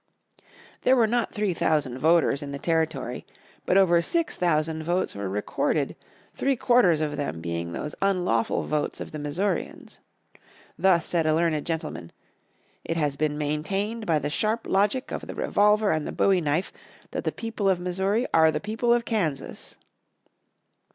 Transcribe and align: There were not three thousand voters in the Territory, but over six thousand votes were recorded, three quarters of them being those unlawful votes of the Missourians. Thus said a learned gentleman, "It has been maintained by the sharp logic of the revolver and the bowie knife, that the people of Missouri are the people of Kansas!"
There 0.81 0.95
were 0.95 1.05
not 1.05 1.31
three 1.31 1.53
thousand 1.53 1.99
voters 1.99 2.41
in 2.41 2.49
the 2.51 2.57
Territory, 2.57 3.23
but 3.67 3.77
over 3.77 4.01
six 4.01 4.35
thousand 4.35 4.81
votes 4.81 5.13
were 5.13 5.29
recorded, 5.29 5.95
three 6.33 6.55
quarters 6.55 7.01
of 7.01 7.17
them 7.17 7.39
being 7.39 7.71
those 7.73 7.93
unlawful 8.01 8.63
votes 8.63 8.99
of 8.99 9.11
the 9.11 9.19
Missourians. 9.19 9.99
Thus 10.75 11.05
said 11.05 11.27
a 11.27 11.35
learned 11.35 11.63
gentleman, 11.67 12.11
"It 12.83 12.97
has 12.97 13.15
been 13.15 13.37
maintained 13.37 14.07
by 14.07 14.17
the 14.17 14.31
sharp 14.31 14.65
logic 14.65 15.11
of 15.11 15.27
the 15.27 15.35
revolver 15.35 15.91
and 15.91 16.07
the 16.07 16.11
bowie 16.11 16.41
knife, 16.41 16.73
that 17.11 17.23
the 17.23 17.31
people 17.31 17.69
of 17.69 17.79
Missouri 17.79 18.25
are 18.33 18.51
the 18.51 18.59
people 18.59 18.91
of 18.91 19.05
Kansas!" 19.05 19.77